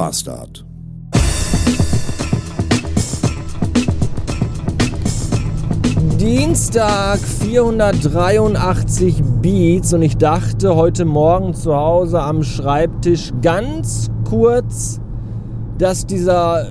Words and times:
Bastard. 0.00 0.64
Dienstag 6.18 7.18
483 7.18 9.22
Beats 9.42 9.92
und 9.92 10.00
ich 10.00 10.16
dachte 10.16 10.74
heute 10.74 11.04
Morgen 11.04 11.52
zu 11.52 11.76
Hause 11.76 12.22
am 12.22 12.42
Schreibtisch 12.42 13.30
ganz 13.42 14.10
kurz, 14.26 15.02
dass 15.76 16.06
dieser 16.06 16.68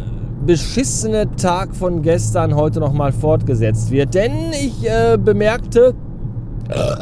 beschissene 0.47 1.29
Tag 1.35 1.75
von 1.75 2.01
gestern 2.01 2.55
heute 2.55 2.79
nochmal 2.79 3.11
fortgesetzt 3.11 3.91
wird. 3.91 4.15
Denn 4.15 4.53
ich 4.53 4.89
äh, 4.89 5.19
bemerkte, 5.23 5.93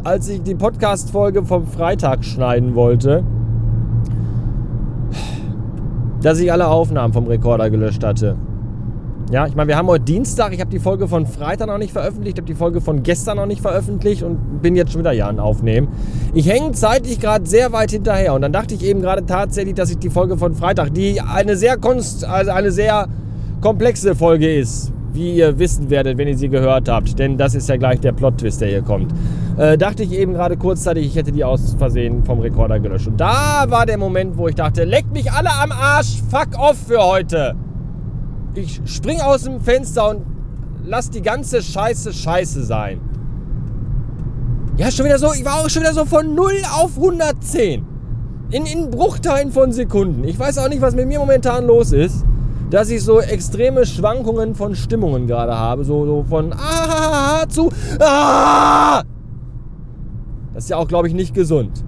als 0.04 0.28
ich 0.28 0.44
die 0.44 0.56
Podcast-Folge 0.56 1.46
vom 1.46 1.66
Freitag 1.66 2.26
schneiden 2.26 2.76
wollte, 2.76 3.24
dass 6.28 6.40
ich 6.40 6.52
alle 6.52 6.68
Aufnahmen 6.68 7.14
vom 7.14 7.26
Rekorder 7.28 7.70
gelöscht 7.70 8.04
hatte. 8.04 8.36
Ja, 9.32 9.48
ich 9.48 9.56
meine, 9.56 9.70
wir 9.70 9.78
haben 9.78 9.88
heute 9.88 10.04
Dienstag, 10.04 10.54
ich 10.54 10.60
habe 10.60 10.70
die 10.70 10.80
Folge 10.80 11.08
von 11.08 11.26
Freitag 11.26 11.68
noch 11.68 11.78
nicht 11.78 11.94
veröffentlicht, 11.94 12.38
ich 12.38 12.42
habe 12.42 12.52
die 12.52 12.58
Folge 12.58 12.82
von 12.82 13.02
gestern 13.02 13.38
noch 13.38 13.46
nicht 13.46 13.62
veröffentlicht 13.62 14.24
und 14.24 14.62
bin 14.62 14.76
jetzt 14.76 14.92
schon 14.92 15.00
wieder 15.00 15.14
ja 15.14 15.30
an 15.30 15.40
Aufnehmen. 15.40 15.88
Ich 16.34 16.50
hänge 16.50 16.74
zeitlich 16.74 17.22
gerade 17.22 17.46
sehr 17.46 17.72
weit 17.72 17.92
hinterher 17.92 18.34
und 18.34 18.42
dann 18.42 18.52
dachte 18.52 18.76
ich 18.76 18.84
eben 18.84 19.02
gerade 19.02 19.26
tatsächlich, 19.26 19.76
dass 19.76 19.90
ich 19.90 20.00
die 20.00 20.10
Folge 20.10 20.38
von 20.38 20.54
Freitag, 20.54 20.94
die 20.94 21.22
eine 21.22 21.56
sehr, 21.56 21.78
konst, 21.78 22.26
also 22.26 22.52
eine 22.52 22.72
sehr 22.72 23.08
komplexe 23.62 24.14
Folge 24.14 24.54
ist, 24.54 24.92
wie 25.14 25.34
ihr 25.34 25.58
wissen 25.58 25.90
werdet, 25.90 26.18
wenn 26.18 26.28
ihr 26.28 26.38
sie 26.38 26.50
gehört 26.50 26.90
habt, 26.90 27.18
denn 27.20 27.38
das 27.38 27.56
ist 27.56 27.70
ja 27.70 27.78
gleich 27.78 28.02
der 28.02 28.12
Plot-Twist, 28.12 28.60
der 28.60 28.68
hier 28.68 28.82
kommt, 28.82 29.14
äh, 29.58 29.78
dachte 29.78 30.04
ich 30.04 30.12
eben 30.12 30.34
gerade 30.34 30.56
kurzzeitig, 30.56 31.06
ich 31.08 31.16
hätte 31.16 31.32
die 31.32 31.44
aus 31.44 31.76
Versehen 31.78 32.24
vom 32.24 32.40
Rekorder 32.40 32.80
gelöscht. 32.80 33.08
Und 33.08 33.18
da 33.18 33.66
war 33.68 33.86
der 33.86 33.98
Moment, 33.98 34.38
wo 34.38 34.48
ich 34.48 34.56
dachte, 34.56 34.84
leckt 34.84 35.12
mich 35.12 35.32
alle 35.32 35.50
am 35.52 35.72
Arsch, 35.72 36.22
fuck 36.30 36.58
off 36.60 36.78
für 36.78 37.04
heute. 37.04 37.56
Ich 38.54 38.82
spring 38.86 39.20
aus 39.20 39.44
dem 39.44 39.60
Fenster 39.60 40.10
und 40.10 40.26
lass 40.86 41.10
die 41.10 41.22
ganze 41.22 41.62
Scheiße 41.62 42.14
Scheiße 42.14 42.64
sein. 42.64 43.02
Ja, 44.78 44.92
schon 44.92 45.06
wieder 45.06 45.18
so, 45.18 45.34
ich 45.34 45.44
war 45.44 45.56
auch 45.56 45.70
schon 45.70 45.82
wieder 45.82 45.94
so 45.94 46.06
von 46.06 46.36
0 46.36 46.52
auf 46.76 46.96
110. 46.98 47.84
In, 48.52 48.66
in 48.66 48.92
Bruchteilen 48.92 49.52
von 49.52 49.72
Sekunden. 49.72 50.24
Ich 50.24 50.38
weiß 50.38 50.60
auch 50.60 50.70
nicht, 50.70 50.82
was 50.82 50.96
mit 50.96 51.08
mir 51.08 51.20
momentan 51.20 51.66
los 51.66 51.92
ist, 51.92 52.24
dass 52.70 52.90
ich 52.90 53.04
so 53.04 53.20
extreme 53.20 53.86
Schwankungen 53.86 54.56
von 54.56 54.76
Stimmungen 54.76 55.26
gerade 55.26 55.58
habe. 55.58 55.84
So, 55.84 56.06
so 56.06 56.24
von 56.24 56.54
ah 56.54 57.46
zu 57.50 57.72
ah. 58.00 59.04
Das 60.58 60.64
ist 60.64 60.70
ja 60.72 60.78
auch, 60.78 60.88
glaube 60.88 61.08
ich, 61.08 61.14
nicht 61.14 61.36
gesund. 61.36 61.84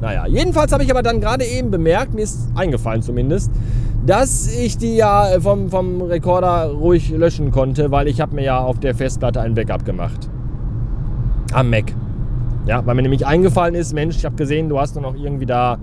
Naja, 0.00 0.26
jedenfalls 0.26 0.72
habe 0.72 0.82
ich 0.82 0.90
aber 0.90 1.02
dann 1.02 1.20
gerade 1.20 1.44
eben 1.44 1.70
bemerkt, 1.70 2.14
mir 2.14 2.22
ist 2.22 2.48
eingefallen 2.54 3.02
zumindest, 3.02 3.50
dass 4.06 4.48
ich 4.56 4.78
die 4.78 4.96
ja 4.96 5.38
vom, 5.38 5.68
vom 5.68 6.00
Rekorder 6.00 6.70
ruhig 6.70 7.10
löschen 7.10 7.50
konnte, 7.50 7.90
weil 7.90 8.08
ich 8.08 8.22
habe 8.22 8.34
mir 8.34 8.42
ja 8.42 8.58
auf 8.58 8.80
der 8.80 8.94
Festplatte 8.94 9.42
ein 9.42 9.52
Backup 9.52 9.84
gemacht. 9.84 10.30
Am 11.52 11.68
Mac. 11.68 11.92
Ja, 12.64 12.86
weil 12.86 12.94
mir 12.94 13.02
nämlich 13.02 13.26
eingefallen 13.26 13.74
ist, 13.74 13.92
Mensch, 13.92 14.16
ich 14.16 14.24
habe 14.24 14.36
gesehen, 14.36 14.70
du 14.70 14.80
hast 14.80 14.94
nur 14.94 15.02
noch 15.02 15.14
irgendwie 15.14 15.44
da 15.44 15.76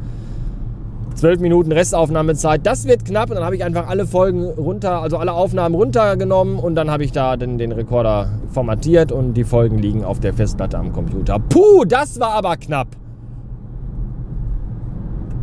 zwölf 1.15 1.39
Minuten 1.39 1.71
Restaufnahmezeit. 1.71 2.65
Das 2.65 2.85
wird 2.87 3.05
knapp 3.05 3.29
und 3.29 3.35
dann 3.35 3.45
habe 3.45 3.55
ich 3.55 3.63
einfach 3.63 3.87
alle 3.87 4.05
Folgen 4.05 4.45
runter, 4.45 5.01
also 5.01 5.17
alle 5.17 5.33
Aufnahmen 5.33 5.75
runtergenommen 5.75 6.59
und 6.59 6.75
dann 6.75 6.89
habe 6.89 7.03
ich 7.03 7.11
da 7.11 7.37
den, 7.37 7.57
den 7.57 7.71
Rekorder 7.71 8.29
formatiert 8.49 9.11
und 9.11 9.33
die 9.33 9.43
Folgen 9.43 9.79
liegen 9.79 10.03
auf 10.03 10.19
der 10.19 10.33
Festplatte 10.33 10.77
am 10.77 10.91
Computer. 10.91 11.39
Puh, 11.39 11.85
das 11.85 12.19
war 12.19 12.31
aber 12.31 12.57
knapp. 12.57 12.87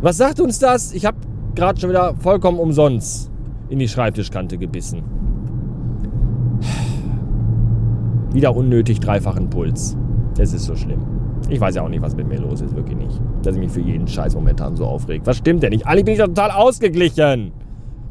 Was 0.01 0.17
sagt 0.17 0.39
uns 0.39 0.59
das? 0.59 0.93
Ich 0.93 1.05
habe 1.05 1.17
gerade 1.53 1.79
schon 1.79 1.89
wieder 1.89 2.15
vollkommen 2.15 2.59
umsonst 2.59 3.29
in 3.69 3.79
die 3.79 3.87
Schreibtischkante 3.87 4.57
gebissen. 4.57 5.03
Wieder 8.33 8.55
unnötig 8.55 8.99
dreifachen 8.99 9.49
Puls. 9.49 9.95
Das 10.35 10.53
ist 10.53 10.65
so 10.65 10.75
schlimm. 10.75 11.20
Ich 11.51 11.59
weiß 11.59 11.75
ja 11.75 11.81
auch 11.81 11.89
nicht, 11.89 12.01
was 12.01 12.15
mit 12.15 12.29
mir 12.29 12.39
los 12.39 12.61
ist, 12.61 12.73
wirklich 12.77 12.97
nicht. 12.97 13.19
Dass 13.43 13.55
ich 13.55 13.61
mich 13.61 13.71
für 13.71 13.81
jeden 13.81 14.07
Scheiß 14.07 14.35
momentan 14.35 14.77
so 14.77 14.85
aufregt. 14.85 15.27
Was 15.27 15.35
stimmt 15.35 15.61
denn 15.61 15.71
nicht? 15.71 15.85
Eigentlich 15.85 16.05
bin 16.05 16.13
ich 16.13 16.19
doch 16.21 16.27
total 16.27 16.51
ausgeglichen. 16.51 17.51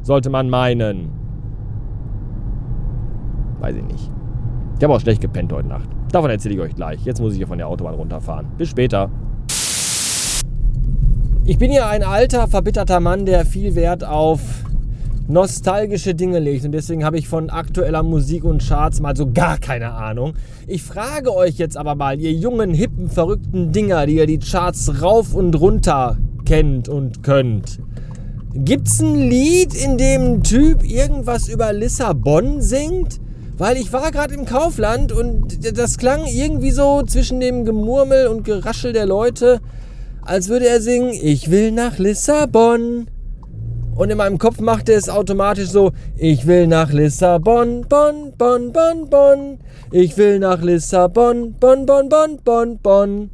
Sollte 0.03 0.29
man 0.29 0.47
meinen. 0.47 1.09
Weiß 3.59 3.75
ich 3.75 3.83
nicht. 3.83 4.11
Ich 4.77 4.83
habe 4.83 4.93
auch 4.93 4.99
schlecht 4.99 5.21
gepennt 5.21 5.51
heute 5.51 5.67
Nacht. 5.67 5.89
Davon 6.11 6.29
erzähle 6.29 6.53
ich 6.53 6.61
euch 6.61 6.75
gleich. 6.75 7.03
Jetzt 7.03 7.19
muss 7.19 7.31
ich 7.31 7.39
hier 7.39 7.47
von 7.47 7.57
der 7.57 7.67
Autobahn 7.67 7.95
runterfahren. 7.95 8.45
Bis 8.59 8.69
später. 8.69 9.09
Ich 11.43 11.57
bin 11.57 11.71
ja 11.71 11.89
ein 11.89 12.03
alter, 12.03 12.47
verbitterter 12.47 12.99
Mann, 12.99 13.25
der 13.25 13.47
viel 13.47 13.73
Wert 13.73 14.03
auf 14.03 14.60
nostalgische 15.31 16.15
Dinge 16.15 16.39
legt 16.39 16.65
und 16.65 16.71
deswegen 16.71 17.03
habe 17.03 17.17
ich 17.17 17.27
von 17.27 17.49
aktueller 17.49 18.03
Musik 18.03 18.43
und 18.43 18.65
Charts 18.65 18.99
mal 18.99 19.15
so 19.15 19.31
gar 19.31 19.57
keine 19.57 19.93
Ahnung. 19.93 20.33
Ich 20.67 20.83
frage 20.83 21.35
euch 21.35 21.57
jetzt 21.57 21.77
aber 21.77 21.95
mal, 21.95 22.19
ihr 22.19 22.31
jungen, 22.31 22.73
hippen, 22.73 23.09
verrückten 23.09 23.71
Dinger, 23.71 24.05
die 24.05 24.15
ihr 24.15 24.27
die 24.27 24.39
Charts 24.39 25.01
rauf 25.01 25.33
und 25.33 25.59
runter 25.59 26.17
kennt 26.45 26.89
und 26.89 27.23
könnt. 27.23 27.79
Gibt's 28.53 28.99
ein 28.99 29.15
Lied, 29.15 29.73
in 29.73 29.97
dem 29.97 30.21
ein 30.21 30.43
Typ 30.43 30.83
irgendwas 30.83 31.47
über 31.47 31.71
Lissabon 31.71 32.61
singt? 32.61 33.19
Weil 33.57 33.77
ich 33.77 33.93
war 33.93 34.11
gerade 34.11 34.33
im 34.33 34.45
Kaufland 34.45 35.11
und 35.11 35.59
das 35.77 35.97
klang 35.97 36.25
irgendwie 36.25 36.71
so 36.71 37.03
zwischen 37.03 37.39
dem 37.39 37.63
Gemurmel 37.63 38.27
und 38.27 38.43
Geraschel 38.43 38.91
der 38.91 39.05
Leute 39.05 39.61
als 40.23 40.49
würde 40.49 40.67
er 40.67 40.81
singen, 40.81 41.13
ich 41.13 41.49
will 41.49 41.71
nach 41.71 41.97
Lissabon. 41.97 43.07
Und 44.01 44.09
in 44.09 44.17
meinem 44.17 44.39
Kopf 44.39 44.59
machte 44.59 44.93
es 44.93 45.09
automatisch 45.09 45.69
so, 45.69 45.91
ich 46.17 46.47
will 46.47 46.65
nach 46.65 46.91
Lissabon, 46.91 47.85
Bonn, 47.87 48.33
Bonn, 48.35 48.73
Bonn, 48.73 49.07
Bonn. 49.07 49.59
Ich 49.91 50.17
will 50.17 50.39
nach 50.39 50.59
Lissabon, 50.59 51.53
Bonn, 51.59 51.85
Bonn, 51.85 52.09
Bonn, 52.09 52.39
Bonn, 52.43 52.79
Bonn. 52.79 53.29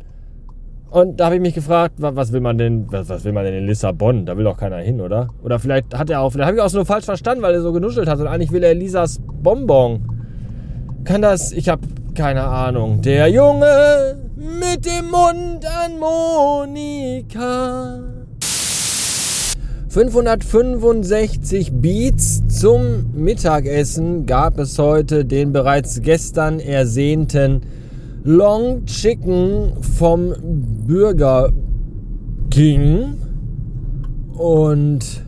Und 0.89 1.21
da 1.21 1.27
habe 1.27 1.35
ich 1.35 1.41
mich 1.41 1.53
gefragt, 1.53 1.93
was 1.99 2.33
will 2.33 2.41
man 2.41 2.57
denn, 2.57 2.85
was, 2.91 3.07
was, 3.07 3.23
will 3.23 3.31
man 3.31 3.45
denn 3.45 3.53
in 3.53 3.65
Lissabon? 3.65 4.25
Da 4.25 4.35
will 4.35 4.43
doch 4.43 4.57
keiner 4.57 4.79
hin, 4.79 4.99
oder? 4.99 5.29
Oder 5.41 5.57
vielleicht 5.57 5.97
hat 5.97 6.09
er 6.09 6.19
auch, 6.19 6.31
vielleicht 6.31 6.47
habe 6.47 6.57
ich 6.57 6.63
auch 6.63 6.67
so 6.67 6.83
falsch 6.83 7.05
verstanden, 7.05 7.43
weil 7.43 7.53
er 7.53 7.61
so 7.61 7.71
genuschelt 7.71 8.09
hat 8.09 8.19
und 8.19 8.27
eigentlich 8.27 8.51
will 8.51 8.63
er 8.63 8.73
Lisas 8.73 9.21
Bonbon. 9.41 10.01
Kann 11.05 11.21
das, 11.21 11.53
ich 11.53 11.69
habe 11.69 11.83
keine 12.13 12.43
Ahnung. 12.43 13.01
Der 13.01 13.29
Junge 13.29 14.17
mit 14.35 14.85
dem 14.85 15.11
Mund 15.11 15.65
an 15.65 15.97
Monika. 15.97 18.16
565 19.97 21.71
Beats 21.71 22.43
zum 22.49 23.11
Mittagessen 23.15 24.27
gab 24.27 24.59
es 24.59 24.77
heute 24.77 25.25
den 25.25 25.51
bereits 25.51 26.03
gestern 26.03 26.59
ersehnten 26.59 27.63
Long 28.23 28.85
Chicken 28.85 29.71
vom 29.81 30.35
Burger 30.85 31.51
King. 32.51 33.15
Und 34.35 35.23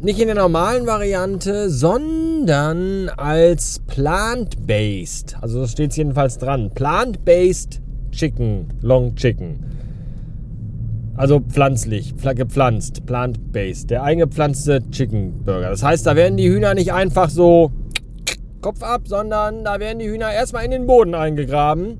nicht 0.00 0.20
in 0.20 0.28
der 0.28 0.36
normalen 0.36 0.86
Variante, 0.86 1.68
sondern 1.68 3.08
als 3.16 3.80
plant-based. 3.88 5.38
Also 5.40 5.62
so 5.62 5.66
steht 5.66 5.90
es 5.90 5.96
jedenfalls 5.96 6.38
dran. 6.38 6.70
Plant-based 6.72 7.80
Chicken, 8.12 8.68
Long 8.80 9.16
Chicken. 9.16 9.75
Also 11.16 11.40
pflanzlich, 11.40 12.14
gepflanzt, 12.16 13.06
plant-based. 13.06 13.90
Der 13.90 14.02
eingepflanzte 14.02 14.82
Chicken 14.90 15.44
Burger. 15.44 15.70
Das 15.70 15.82
heißt, 15.82 16.06
da 16.06 16.14
werden 16.14 16.36
die 16.36 16.48
Hühner 16.48 16.74
nicht 16.74 16.92
einfach 16.92 17.30
so 17.30 17.72
Kopf 18.60 18.82
ab, 18.82 19.02
sondern 19.06 19.64
da 19.64 19.80
werden 19.80 19.98
die 19.98 20.08
Hühner 20.08 20.30
erstmal 20.30 20.64
in 20.64 20.72
den 20.72 20.86
Boden 20.86 21.14
eingegraben, 21.14 21.98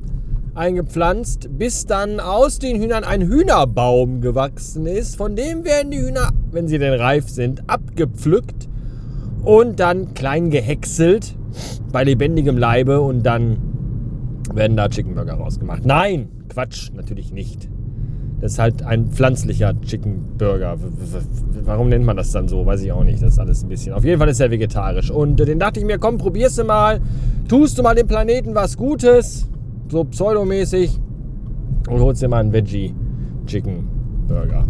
eingepflanzt, 0.54 1.48
bis 1.56 1.86
dann 1.86 2.20
aus 2.20 2.58
den 2.58 2.80
Hühnern 2.80 3.04
ein 3.04 3.22
Hühnerbaum 3.22 4.20
gewachsen 4.20 4.84
ist. 4.84 5.16
Von 5.16 5.34
dem 5.34 5.64
werden 5.64 5.90
die 5.90 6.00
Hühner, 6.00 6.30
wenn 6.50 6.68
sie 6.68 6.78
denn 6.78 6.94
reif 6.94 7.30
sind, 7.30 7.62
abgepflückt 7.70 8.68
und 9.44 9.80
dann 9.80 10.12
klein 10.12 10.50
gehäckselt 10.50 11.36
bei 11.90 12.04
lebendigem 12.04 12.58
Leibe 12.58 13.00
und 13.00 13.22
dann 13.22 13.56
werden 14.52 14.76
da 14.76 14.88
Chicken 14.88 15.14
Burger 15.14 15.34
rausgemacht. 15.34 15.86
Nein, 15.86 16.28
Quatsch, 16.48 16.90
natürlich 16.94 17.32
nicht. 17.32 17.68
Das 18.40 18.52
ist 18.52 18.58
halt 18.58 18.82
ein 18.82 19.06
pflanzlicher 19.06 19.72
Chicken 19.80 20.36
Burger. 20.36 20.76
Warum 21.64 21.88
nennt 21.88 22.04
man 22.04 22.16
das 22.16 22.32
dann 22.32 22.48
so? 22.48 22.66
Weiß 22.66 22.82
ich 22.82 22.92
auch 22.92 23.04
nicht. 23.04 23.22
Das 23.22 23.34
ist 23.34 23.38
alles 23.38 23.62
ein 23.62 23.68
bisschen. 23.68 23.94
Auf 23.94 24.04
jeden 24.04 24.18
Fall 24.18 24.28
ist 24.28 24.40
er 24.40 24.50
vegetarisch. 24.50 25.10
Und 25.10 25.40
äh, 25.40 25.46
den 25.46 25.58
dachte 25.58 25.80
ich 25.80 25.86
mir, 25.86 25.98
komm, 25.98 26.18
probierst 26.18 26.58
du 26.58 26.64
mal. 26.64 27.00
Tust 27.48 27.78
du 27.78 27.82
mal 27.82 27.94
dem 27.94 28.06
Planeten 28.06 28.54
was 28.54 28.76
Gutes. 28.76 29.48
So 29.90 30.04
pseudomäßig. 30.04 31.00
Und 31.88 32.00
holst 32.00 32.20
dir 32.20 32.28
mal 32.28 32.40
einen 32.40 32.52
Veggie 32.52 32.94
Chicken 33.46 33.88
Burger. 34.28 34.66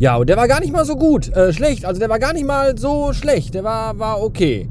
Ja, 0.00 0.16
und 0.16 0.28
der 0.28 0.36
war 0.36 0.48
gar 0.48 0.60
nicht 0.60 0.72
mal 0.72 0.84
so 0.84 0.96
gut. 0.96 1.28
Äh, 1.36 1.52
schlecht. 1.52 1.84
Also 1.84 2.00
der 2.00 2.08
war 2.08 2.18
gar 2.18 2.32
nicht 2.32 2.46
mal 2.46 2.76
so 2.76 3.12
schlecht. 3.12 3.54
Der 3.54 3.64
war, 3.64 3.98
war 3.98 4.22
okay. 4.22 4.68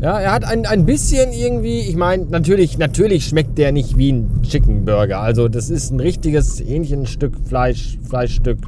Ja, 0.00 0.18
er 0.18 0.32
hat 0.32 0.46
ein, 0.46 0.64
ein 0.64 0.86
bisschen 0.86 1.30
irgendwie, 1.30 1.80
ich 1.80 1.94
meine, 1.94 2.24
natürlich, 2.24 2.78
natürlich 2.78 3.26
schmeckt 3.26 3.58
der 3.58 3.70
nicht 3.70 3.98
wie 3.98 4.12
ein 4.12 4.42
Chicken 4.42 4.86
Burger. 4.86 5.20
Also 5.20 5.48
das 5.48 5.68
ist 5.68 5.90
ein 5.90 6.00
richtiges 6.00 6.58
Hähnchenstück 6.58 7.36
Fleisch, 7.46 7.98
Fleischstück, 8.08 8.58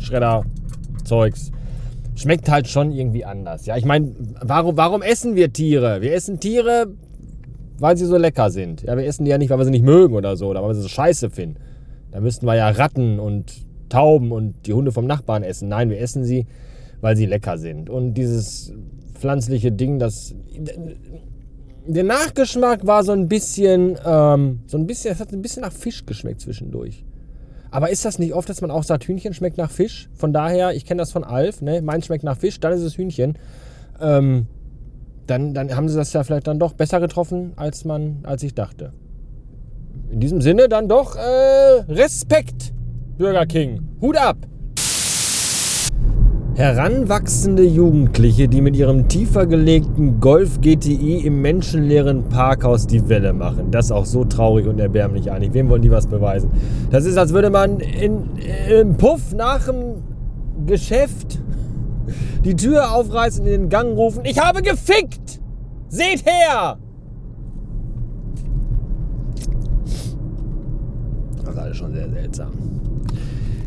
Schredder, 0.00 0.44
Zeugs. 1.04 1.52
Schmeckt 2.16 2.50
halt 2.50 2.68
schon 2.68 2.92
irgendwie 2.92 3.24
anders. 3.24 3.64
Ja, 3.64 3.78
ich 3.78 3.86
meine, 3.86 4.12
warum, 4.42 4.76
warum 4.76 5.00
essen 5.00 5.36
wir 5.36 5.54
Tiere? 5.54 6.02
Wir 6.02 6.12
essen 6.12 6.38
Tiere, 6.38 6.88
weil 7.78 7.96
sie 7.96 8.04
so 8.04 8.18
lecker 8.18 8.50
sind. 8.50 8.82
Ja, 8.82 8.94
wir 8.98 9.06
essen 9.06 9.24
die 9.24 9.30
ja 9.30 9.38
nicht, 9.38 9.48
weil 9.48 9.58
wir 9.58 9.64
sie 9.64 9.70
nicht 9.70 9.86
mögen 9.86 10.14
oder 10.14 10.36
so, 10.36 10.48
oder 10.48 10.60
weil 10.60 10.68
wir 10.68 10.74
sie 10.74 10.82
so 10.82 10.88
scheiße 10.88 11.30
finden. 11.30 11.56
Da 12.12 12.20
müssten 12.20 12.44
wir 12.44 12.56
ja 12.56 12.68
Ratten 12.68 13.18
und 13.18 13.54
Tauben 13.88 14.32
und 14.32 14.66
die 14.66 14.74
Hunde 14.74 14.92
vom 14.92 15.06
Nachbarn 15.06 15.44
essen. 15.44 15.68
Nein, 15.68 15.88
wir 15.88 15.98
essen 15.98 16.24
sie, 16.24 16.46
weil 17.00 17.16
sie 17.16 17.24
lecker 17.24 17.56
sind. 17.56 17.88
Und 17.88 18.14
dieses 18.14 18.74
pflanzliche 19.24 19.72
Ding, 19.72 19.98
das. 19.98 20.34
Der 21.86 22.04
Nachgeschmack 22.04 22.86
war 22.86 23.02
so 23.04 23.12
ein 23.12 23.26
bisschen, 23.26 23.96
ähm, 24.04 24.60
so 24.66 24.76
ein 24.76 24.86
bisschen, 24.86 25.12
es 25.12 25.20
hat 25.20 25.32
ein 25.32 25.40
bisschen 25.40 25.62
nach 25.62 25.72
Fisch 25.72 26.04
geschmeckt 26.04 26.42
zwischendurch. 26.42 27.06
Aber 27.70 27.88
ist 27.90 28.04
das 28.04 28.18
nicht 28.18 28.34
oft, 28.34 28.50
dass 28.50 28.60
man 28.60 28.70
auch 28.70 28.84
sagt, 28.84 29.04
Hühnchen 29.04 29.32
schmeckt 29.32 29.56
nach 29.56 29.70
Fisch? 29.70 30.10
Von 30.14 30.34
daher, 30.34 30.74
ich 30.74 30.84
kenne 30.84 31.00
das 31.00 31.10
von 31.10 31.24
Alf, 31.24 31.62
ne? 31.62 31.80
Mein 31.80 32.02
schmeckt 32.02 32.22
nach 32.22 32.36
Fisch, 32.36 32.60
dann 32.60 32.74
ist 32.74 32.82
es 32.82 32.98
Hühnchen. 32.98 33.38
Ähm, 33.98 34.46
dann, 35.26 35.54
dann 35.54 35.74
haben 35.74 35.88
sie 35.88 35.96
das 35.96 36.12
ja 36.12 36.22
vielleicht 36.22 36.46
dann 36.46 36.58
doch 36.58 36.74
besser 36.74 37.00
getroffen, 37.00 37.52
als 37.56 37.86
man, 37.86 38.18
als 38.24 38.42
ich 38.42 38.54
dachte. 38.54 38.92
In 40.10 40.20
diesem 40.20 40.42
Sinne 40.42 40.68
dann 40.68 40.86
doch 40.86 41.16
äh, 41.16 41.20
Respekt, 41.88 42.74
Bürger 43.16 43.46
King. 43.46 43.88
Hut 44.02 44.18
ab! 44.18 44.36
Heranwachsende 46.56 47.64
Jugendliche, 47.64 48.46
die 48.46 48.60
mit 48.60 48.76
ihrem 48.76 49.08
tiefer 49.08 49.44
gelegten 49.44 50.20
Golf 50.20 50.60
GTI 50.60 51.26
im 51.26 51.42
menschenleeren 51.42 52.28
Parkhaus 52.28 52.86
die 52.86 53.08
Welle 53.08 53.32
machen. 53.32 53.72
Das 53.72 53.86
ist 53.86 53.90
auch 53.90 54.06
so 54.06 54.24
traurig 54.24 54.68
und 54.68 54.78
erbärmlich 54.78 55.32
eigentlich. 55.32 55.52
Wem 55.52 55.68
wollen 55.68 55.82
die 55.82 55.90
was 55.90 56.06
beweisen? 56.06 56.50
Das 56.92 57.06
ist, 57.06 57.18
als 57.18 57.32
würde 57.32 57.50
man 57.50 57.80
in, 57.80 58.28
im 58.70 58.96
Puff 58.96 59.34
nach 59.34 59.66
dem 59.66 60.04
Geschäft 60.64 61.40
die 62.44 62.54
Tür 62.54 62.94
aufreißen 62.94 63.44
und 63.44 63.50
in 63.50 63.62
den 63.62 63.68
Gang 63.68 63.96
rufen: 63.96 64.24
Ich 64.24 64.38
habe 64.38 64.62
gefickt! 64.62 65.40
Seht 65.88 66.24
her! 66.24 66.78
Das 71.44 71.52
ist 71.52 71.58
alles 71.58 71.76
schon 71.76 71.92
sehr 71.92 72.08
seltsam. 72.08 72.52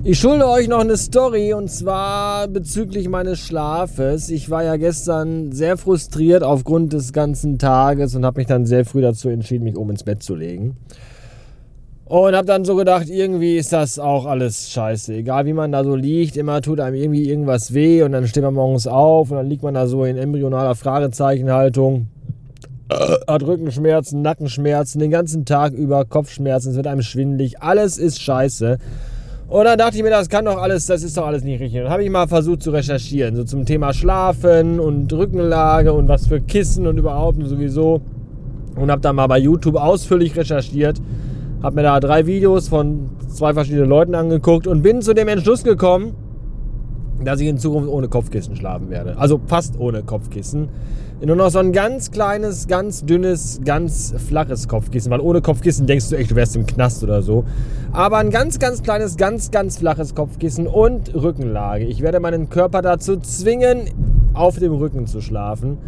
Ich 0.03 0.19
schulde 0.19 0.47
euch 0.47 0.67
noch 0.67 0.79
eine 0.79 0.95
Story 0.95 1.53
und 1.53 1.69
zwar 1.69 2.47
bezüglich 2.47 3.09
meines 3.09 3.39
Schlafes. 3.39 4.29
Ich 4.29 4.49
war 4.49 4.63
ja 4.63 4.77
gestern 4.77 5.51
sehr 5.51 5.75
frustriert 5.75 6.43
aufgrund 6.43 6.93
des 6.93 7.13
ganzen 7.13 7.57
Tages 7.57 8.15
und 8.15 8.23
habe 8.23 8.39
mich 8.39 8.47
dann 8.47 8.65
sehr 8.65 8.85
früh 8.85 9.01
dazu 9.01 9.27
entschieden, 9.27 9.63
mich 9.63 9.75
oben 9.75 9.91
ins 9.91 10.03
Bett 10.03 10.21
zu 10.21 10.35
legen. 10.35 10.77
Und 12.05 12.35
habe 12.35 12.45
dann 12.45 12.63
so 12.63 12.75
gedacht, 12.75 13.09
irgendwie 13.09 13.57
ist 13.57 13.73
das 13.73 13.99
auch 13.99 14.25
alles 14.27 14.69
scheiße. 14.69 15.13
Egal 15.13 15.45
wie 15.45 15.53
man 15.53 15.73
da 15.73 15.83
so 15.83 15.95
liegt, 15.95 16.37
immer 16.37 16.61
tut 16.61 16.79
einem 16.79 16.95
irgendwie 16.95 17.27
irgendwas 17.27 17.73
weh 17.73 18.03
und 18.03 18.13
dann 18.13 18.27
steht 18.27 18.43
man 18.43 18.53
morgens 18.53 18.87
auf 18.87 19.31
und 19.31 19.37
dann 19.37 19.47
liegt 19.47 19.63
man 19.63 19.73
da 19.73 19.87
so 19.87 20.05
in 20.05 20.15
embryonaler 20.15 20.75
Fragezeichenhaltung. 20.75 22.07
Hat 23.27 23.43
Rückenschmerzen, 23.43 24.21
Nackenschmerzen, 24.21 24.99
den 24.99 25.11
ganzen 25.11 25.43
Tag 25.43 25.73
über 25.73 26.05
Kopfschmerzen, 26.05 26.69
es 26.69 26.77
wird 26.77 26.87
einem 26.87 27.01
schwindelig, 27.01 27.61
alles 27.61 27.97
ist 27.97 28.21
scheiße. 28.21 28.77
Und 29.49 29.63
dann 29.63 29.77
dachte 29.77 29.95
ich 29.95 30.03
mir, 30.03 30.09
das 30.09 30.27
kann 30.27 30.43
doch 30.43 30.61
alles, 30.61 30.87
das 30.87 31.03
ist 31.03 31.15
doch 31.15 31.25
alles 31.25 31.43
nicht 31.43 31.61
richtig. 31.61 31.81
Dann 31.81 31.89
habe 31.89 32.03
ich 32.03 32.09
mal 32.09 32.27
versucht 32.27 32.61
zu 32.61 32.71
recherchieren, 32.71 33.35
so 33.35 33.45
zum 33.45 33.65
Thema 33.65 33.93
Schlafen 33.93 34.79
und 34.79 35.11
Rückenlage 35.13 35.93
und 35.93 36.09
was 36.09 36.27
für 36.27 36.41
Kissen 36.41 36.85
und 36.85 36.97
überhaupt 36.97 37.37
und 37.37 37.45
sowieso. 37.45 38.01
Und 38.75 38.91
habe 38.91 39.01
dann 39.01 39.15
mal 39.15 39.27
bei 39.27 39.39
YouTube 39.39 39.75
ausführlich 39.75 40.35
recherchiert, 40.35 41.01
habe 41.63 41.77
mir 41.77 41.83
da 41.83 41.99
drei 41.99 42.27
Videos 42.27 42.67
von 42.67 43.09
zwei 43.29 43.53
verschiedenen 43.53 43.89
Leuten 43.89 44.15
angeguckt 44.15 44.67
und 44.67 44.81
bin 44.81 45.01
zu 45.01 45.13
dem 45.13 45.29
Entschluss 45.29 45.63
gekommen, 45.63 46.13
dass 47.23 47.39
ich 47.39 47.47
in 47.47 47.57
Zukunft 47.57 47.89
ohne 47.89 48.07
Kopfkissen 48.07 48.55
schlafen 48.55 48.89
werde. 48.89 49.17
Also 49.17 49.39
fast 49.45 49.79
ohne 49.79 50.03
Kopfkissen. 50.03 50.69
Nur 51.25 51.35
noch 51.35 51.49
so 51.49 51.57
ein 51.59 51.71
ganz 51.71 52.11
kleines, 52.11 52.67
ganz 52.67 53.03
dünnes, 53.03 53.59
ganz 53.65 54.13
flaches 54.27 54.67
Kopfkissen. 54.67 55.11
Weil 55.11 55.19
ohne 55.19 55.41
Kopfkissen 55.41 55.87
denkst 55.87 56.09
du 56.09 56.15
echt, 56.15 56.31
du 56.31 56.35
wärst 56.35 56.55
im 56.55 56.67
Knast 56.67 57.03
oder 57.03 57.23
so. 57.23 57.43
Aber 57.91 58.17
ein 58.17 58.29
ganz, 58.29 58.59
ganz 58.59 58.83
kleines, 58.83 59.17
ganz, 59.17 59.49
ganz 59.49 59.77
flaches 59.79 60.13
Kopfkissen 60.13 60.67
und 60.67 61.13
Rückenlage. 61.15 61.85
Ich 61.85 62.01
werde 62.01 62.19
meinen 62.19 62.49
Körper 62.49 62.81
dazu 62.83 63.17
zwingen, 63.17 63.89
auf 64.33 64.59
dem 64.59 64.73
Rücken 64.73 65.07
zu 65.07 65.21
schlafen. 65.21 65.79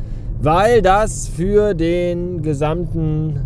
Weil 0.41 0.81
das 0.81 1.27
für 1.27 1.75
den 1.75 2.41
gesamten 2.41 3.41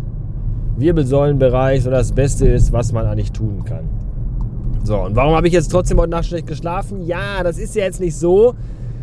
Wirbelsäulenbereich 0.76 1.82
so 1.82 1.90
das 1.90 2.12
Beste 2.12 2.48
ist, 2.48 2.72
was 2.72 2.92
man 2.92 3.06
eigentlich 3.06 3.32
tun 3.32 3.64
kann. 3.64 4.03
So, 4.84 4.98
und 4.98 5.16
warum 5.16 5.34
habe 5.34 5.46
ich 5.46 5.54
jetzt 5.54 5.70
trotzdem 5.70 5.98
heute 5.98 6.10
Nacht 6.10 6.26
schlecht 6.26 6.46
geschlafen? 6.46 7.00
Ja, 7.06 7.42
das 7.42 7.56
ist 7.56 7.74
ja 7.74 7.84
jetzt 7.84 8.00
nicht 8.00 8.16
so, 8.16 8.54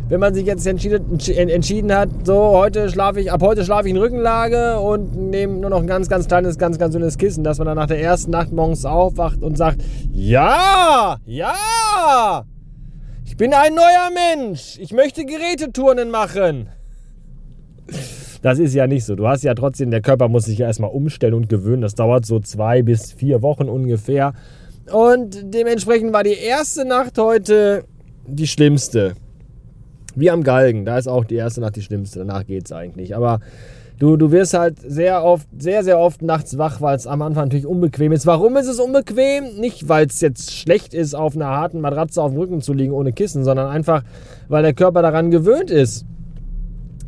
wenn 0.08 0.20
man 0.20 0.32
sich 0.32 0.46
jetzt 0.46 0.64
entschieden, 0.64 1.18
entschieden 1.28 1.92
hat, 1.92 2.08
so 2.22 2.36
heute 2.52 2.88
schlafe 2.88 3.20
ich, 3.20 3.32
ab 3.32 3.42
heute 3.42 3.64
schlafe 3.64 3.88
ich 3.88 3.94
in 3.94 3.96
Rückenlage 3.96 4.78
und 4.78 5.16
nehme 5.16 5.54
nur 5.54 5.70
noch 5.70 5.80
ein 5.80 5.88
ganz, 5.88 6.08
ganz 6.08 6.28
kleines, 6.28 6.56
ganz, 6.56 6.78
ganz 6.78 6.92
dünnes 6.92 7.18
Kissen, 7.18 7.42
dass 7.42 7.58
man 7.58 7.66
dann 7.66 7.76
nach 7.76 7.88
der 7.88 8.00
ersten 8.00 8.30
Nacht 8.30 8.52
morgens 8.52 8.84
aufwacht 8.84 9.42
und 9.42 9.58
sagt, 9.58 9.82
ja, 10.12 11.16
ja, 11.24 12.44
ich 13.24 13.36
bin 13.36 13.52
ein 13.52 13.74
neuer 13.74 14.10
Mensch, 14.36 14.78
ich 14.80 14.92
möchte 14.92 15.24
Geräteturnen 15.24 16.12
machen. 16.12 16.68
Das 18.40 18.60
ist 18.60 18.74
ja 18.74 18.86
nicht 18.86 19.04
so. 19.04 19.16
Du 19.16 19.26
hast 19.26 19.42
ja 19.42 19.54
trotzdem, 19.54 19.90
der 19.90 20.00
Körper 20.00 20.28
muss 20.28 20.44
sich 20.44 20.58
ja 20.58 20.66
erstmal 20.68 20.90
umstellen 20.90 21.34
und 21.34 21.48
gewöhnen. 21.48 21.82
Das 21.82 21.94
dauert 21.94 22.24
so 22.24 22.38
zwei 22.38 22.82
bis 22.82 23.12
vier 23.12 23.42
Wochen 23.42 23.68
ungefähr. 23.68 24.32
Und 24.90 25.54
dementsprechend 25.54 26.12
war 26.12 26.24
die 26.24 26.34
erste 26.34 26.84
Nacht 26.84 27.18
heute 27.18 27.84
die 28.26 28.46
schlimmste. 28.46 29.14
Wie 30.14 30.30
am 30.30 30.42
Galgen, 30.42 30.84
da 30.84 30.98
ist 30.98 31.08
auch 31.08 31.24
die 31.24 31.36
erste 31.36 31.60
Nacht 31.60 31.76
die 31.76 31.82
schlimmste, 31.82 32.18
danach 32.20 32.46
geht 32.46 32.66
es 32.66 32.72
eigentlich. 32.72 33.16
Aber 33.16 33.40
du, 33.98 34.16
du 34.16 34.30
wirst 34.30 34.54
halt 34.54 34.76
sehr 34.86 35.24
oft, 35.24 35.46
sehr, 35.58 35.84
sehr 35.84 35.98
oft 35.98 36.20
nachts 36.20 36.58
wach, 36.58 36.80
weil 36.80 36.96
es 36.96 37.06
am 37.06 37.22
Anfang 37.22 37.44
natürlich 37.44 37.66
unbequem 37.66 38.12
ist. 38.12 38.26
Warum 38.26 38.56
ist 38.56 38.68
es 38.68 38.78
unbequem? 38.78 39.56
Nicht, 39.58 39.88
weil 39.88 40.06
es 40.06 40.20
jetzt 40.20 40.52
schlecht 40.52 40.92
ist, 40.92 41.14
auf 41.14 41.34
einer 41.34 41.46
harten 41.46 41.80
Matratze 41.80 42.20
auf 42.20 42.32
dem 42.32 42.40
Rücken 42.40 42.60
zu 42.60 42.74
liegen 42.74 42.92
ohne 42.92 43.12
Kissen, 43.12 43.44
sondern 43.44 43.68
einfach, 43.68 44.02
weil 44.48 44.62
der 44.62 44.74
Körper 44.74 45.00
daran 45.02 45.30
gewöhnt 45.30 45.70
ist. 45.70 46.04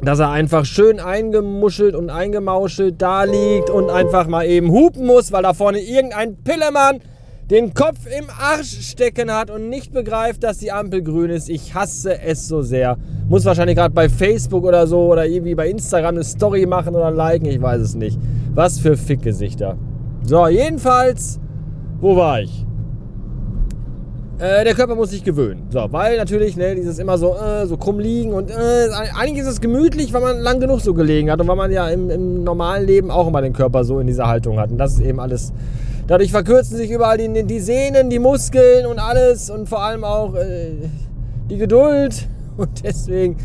Dass 0.01 0.19
er 0.19 0.31
einfach 0.31 0.65
schön 0.65 0.99
eingemuschelt 0.99 1.95
und 1.95 2.11
eingemauschelt 2.11 3.01
da 3.01 3.25
liegt 3.25 3.71
und 3.71 3.91
einfach 3.91 4.27
mal 4.27 4.47
eben 4.47 4.71
hupen 4.71 5.07
muss, 5.07 5.33
weil 5.33 5.43
da 5.43 5.55
vorne 5.55 5.81
irgendein 5.81 6.37
Pillemann 6.37 7.01
den 7.51 7.75
Kopf 7.75 7.99
im 8.07 8.25
Arsch 8.31 8.91
stecken 8.91 9.31
hat 9.31 9.51
und 9.51 9.69
nicht 9.69 9.93
begreift, 9.93 10.43
dass 10.43 10.59
die 10.59 10.73
Ampel 10.73 11.03
grün 11.03 11.31
ist. 11.31 11.51
Ich 11.51 11.75
hasse 11.75 12.21
es 12.21 12.49
so 12.49 12.63
sehr. 12.63 12.97
Muss 13.29 13.45
wahrscheinlich 13.45 13.77
gerade 13.77 13.95
bei 13.95 14.09
Facebook 14.09 14.65
oder 14.65 14.87
so 14.87 15.13
oder 15.13 15.27
irgendwie 15.27 15.55
bei 15.55 15.69
Instagram 15.69 16.15
eine 16.15 16.25
Story 16.25 16.65
machen 16.67 16.95
oder 16.95 17.11
liken, 17.11 17.47
ich 17.47 17.61
weiß 17.61 17.81
es 17.81 17.95
nicht. 17.95 18.19
Was 18.55 18.79
für 18.79 18.97
Fickgesichter. 18.97 19.77
So, 20.23 20.47
jedenfalls, 20.49 21.39
wo 22.01 22.17
war 22.17 22.41
ich? 22.41 22.65
Äh, 24.39 24.65
der 24.65 24.75
Körper 24.75 24.95
muss 24.95 25.11
sich 25.11 25.23
gewöhnen. 25.23 25.65
So, 25.71 25.87
weil 25.91 26.17
natürlich, 26.17 26.57
ne, 26.57 26.75
dieses 26.75 26.99
immer 26.99 27.19
so, 27.19 27.37
äh, 27.37 27.67
so 27.67 27.77
krumm 27.77 28.01
liegen 28.01 28.33
und 28.33 28.51
äh, 28.51 28.89
eigentlich 29.17 29.43
ist 29.43 29.47
es 29.47 29.61
gemütlich, 29.61 30.13
weil 30.13 30.23
man 30.23 30.39
lang 30.39 30.61
genug 30.61 30.81
so 30.81 30.93
gelegen 30.93 31.31
hat 31.31 31.41
und 31.41 31.47
weil 31.47 31.57
man 31.57 31.71
ja 31.71 31.89
im, 31.89 32.11
im 32.11 32.43
normalen 32.43 32.87
Leben 32.87 33.11
auch 33.11 33.29
immer 33.29 33.43
den 33.43 33.53
Körper 33.53 33.85
so 33.85 34.01
in 34.01 34.07
dieser 34.07 34.27
Haltung 34.27 34.59
hat. 34.59 34.71
Und 34.71 34.79
das 34.79 34.95
ist 34.95 35.01
eben 35.01 35.21
alles 35.21 35.53
Dadurch 36.07 36.31
verkürzen 36.31 36.77
sich 36.77 36.91
überall 36.91 37.17
die, 37.17 37.45
die 37.45 37.61
Sehnen, 37.61 38.11
die 38.11 38.19
Muskeln 38.19 38.87
und 38.87 38.99
alles 38.99 39.49
und 39.49 39.69
vor 39.69 39.83
allem 39.83 40.05
auch 40.05 40.35
äh, 40.35 40.73
die 41.49 41.57
Geduld. 41.57 42.29
Und 42.57 42.85
deswegen 42.85 43.37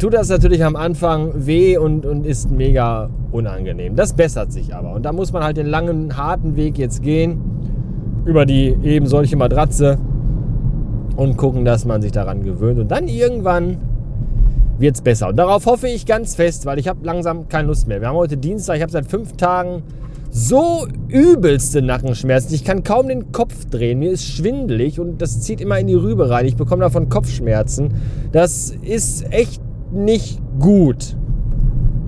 tut 0.00 0.12
das 0.12 0.28
natürlich 0.28 0.64
am 0.64 0.74
Anfang 0.74 1.46
weh 1.46 1.78
und, 1.78 2.04
und 2.04 2.26
ist 2.26 2.50
mega 2.50 3.08
unangenehm. 3.30 3.94
Das 3.94 4.14
bessert 4.14 4.50
sich 4.50 4.74
aber. 4.74 4.92
Und 4.94 5.04
da 5.04 5.12
muss 5.12 5.32
man 5.32 5.44
halt 5.44 5.56
den 5.56 5.68
langen, 5.68 6.16
harten 6.16 6.56
Weg 6.56 6.76
jetzt 6.76 7.04
gehen 7.04 7.40
über 8.24 8.44
die 8.46 8.76
eben 8.82 9.06
solche 9.06 9.36
Matratze 9.36 9.96
und 11.14 11.36
gucken, 11.36 11.64
dass 11.64 11.84
man 11.84 12.02
sich 12.02 12.10
daran 12.10 12.42
gewöhnt. 12.42 12.80
Und 12.80 12.90
dann 12.90 13.06
irgendwann 13.06 13.78
wird 14.78 14.96
es 14.96 15.02
besser. 15.02 15.28
Und 15.28 15.36
darauf 15.36 15.66
hoffe 15.66 15.86
ich 15.86 16.04
ganz 16.04 16.34
fest, 16.34 16.66
weil 16.66 16.80
ich 16.80 16.88
habe 16.88 16.98
langsam 17.04 17.48
keine 17.48 17.68
Lust 17.68 17.86
mehr. 17.86 18.00
Wir 18.00 18.08
haben 18.08 18.16
heute 18.16 18.36
Dienstag, 18.36 18.76
ich 18.76 18.82
habe 18.82 18.92
seit 18.92 19.06
fünf 19.06 19.36
Tagen 19.36 19.84
so 20.36 20.86
übelste 21.08 21.80
Nackenschmerzen. 21.80 22.54
Ich 22.54 22.62
kann 22.62 22.84
kaum 22.84 23.08
den 23.08 23.32
Kopf 23.32 23.64
drehen. 23.64 24.00
Mir 24.00 24.10
ist 24.10 24.26
schwindelig 24.26 25.00
und 25.00 25.22
das 25.22 25.40
zieht 25.40 25.62
immer 25.62 25.78
in 25.78 25.86
die 25.86 25.94
Rübe 25.94 26.28
rein. 26.28 26.44
Ich 26.44 26.56
bekomme 26.56 26.82
davon 26.82 27.08
Kopfschmerzen. 27.08 27.94
Das 28.32 28.70
ist 28.82 29.32
echt 29.32 29.62
nicht 29.92 30.38
gut. 30.58 31.16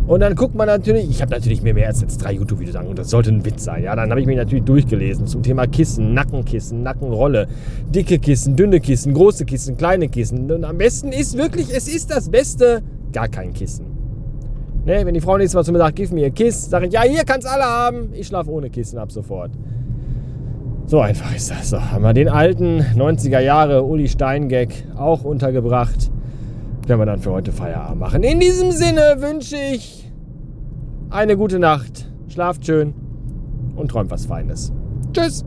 Und 0.06 0.20
dann 0.20 0.35
guckt 0.35 0.54
man 0.54 0.66
natürlich, 0.66 1.08
ich 1.08 1.23
habe 1.23 1.30
natürlich 1.32 1.62
mehr, 1.62 1.73
mehr 1.73 1.87
als 1.87 2.02
jetzt 2.02 2.18
drei 2.18 2.32
YouTube-Videos 2.32 2.76
an 2.76 2.87
und 2.87 2.99
das 2.99 3.08
sollte 3.08 3.30
ein 3.30 3.47
Witz 3.47 3.64
sein. 3.64 3.82
Ja, 3.85 3.97
dann 3.97 4.11
habe 4.11 4.20
ich 4.20 4.26
mich 4.26 4.37
natürlich 4.37 4.64
durchgelesen 4.64 5.26
zum 5.26 5.42
Thema 5.42 5.66
Kissen, 5.66 6.12
Nackenkissen, 6.12 6.82
Nackenrolle, 6.82 7.49
dicke 7.94 8.18
Kissen, 8.18 8.56
dünne 8.56 8.80
Kissen, 8.80 9.14
große 9.14 9.47
Kissen, 9.47 9.78
kleine 9.78 10.08
Kissen. 10.08 10.50
Und 10.50 10.64
am 10.64 10.76
besten 10.76 11.12
ist 11.12 11.38
wirklich, 11.38 11.75
es 11.75 11.88
ist 11.88 12.11
das 12.11 12.28
Beste, 12.28 12.82
gar 13.11 13.28
kein 13.28 13.54
Kissen. 13.54 13.88
Ne, 14.88 15.04
wenn 15.04 15.12
die 15.12 15.21
Frau 15.21 15.37
nächstes 15.37 15.54
Mal 15.54 15.64
zu 15.64 15.73
mir 15.73 15.78
sagt, 15.80 15.97
gib 15.97 16.11
mir 16.12 16.28
a 16.28 16.30
Kiss, 16.30 16.71
sage 16.71 16.87
ich, 16.87 16.95
ja, 16.95 17.02
hier 17.02 17.23
kannst 17.23 17.47
alle 17.47 17.64
haben. 17.64 18.09
Ich 18.14 18.28
schlafe 18.28 18.50
ohne 18.50 18.71
Kissen 18.71 18.99
ab 18.99 19.12
sofort. 19.12 19.50
So 20.87 21.00
einfach 21.00 21.35
ist 21.37 21.50
das. 21.50 21.68
So, 21.68 21.78
haben 21.78 22.02
wir 22.02 22.14
den 22.14 22.30
alten 22.30 22.80
90er 22.97 23.40
Jahre 23.40 23.83
Uli 23.83 24.09
Stein-Gag 24.09 24.87
auch 24.97 25.25
untergebracht. 25.25 26.11
Werden 26.87 27.00
wir 27.00 27.04
dann 27.04 27.21
für 27.21 27.33
heute 27.33 27.52
Feierabend 27.52 28.00
machen. 28.00 28.23
In 28.23 28.40
diesem 28.40 28.71
Sinne 28.71 29.16
wünsche 29.18 29.57
ich 29.57 30.11
eine 31.11 31.37
gute 31.37 31.59
Nacht. 31.59 32.11
Schlaft 32.28 32.64
schön 32.64 32.95
und 33.76 33.90
träumt 33.90 34.11
was 34.11 34.25
Feines. 34.25 34.73
Tschüss. 35.12 35.45